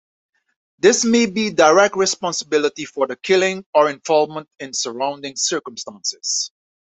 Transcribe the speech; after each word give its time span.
This 0.79 1.05
may 1.05 1.27
be 1.27 1.51
direct 1.51 1.95
responsibility 1.95 2.85
for 2.85 3.05
the 3.05 3.15
killing 3.15 3.65
or 3.71 3.87
involvement 3.87 4.49
in 4.59 4.73
surrounding 4.73 5.35
circumstances. 5.35 6.49